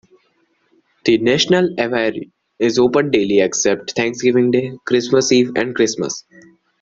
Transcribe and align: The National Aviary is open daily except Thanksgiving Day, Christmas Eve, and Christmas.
The 1.05 1.19
National 1.19 1.79
Aviary 1.79 2.31
is 2.57 2.79
open 2.79 3.11
daily 3.11 3.39
except 3.39 3.91
Thanksgiving 3.91 4.49
Day, 4.49 4.71
Christmas 4.87 5.31
Eve, 5.31 5.51
and 5.55 5.75
Christmas. 5.75 6.23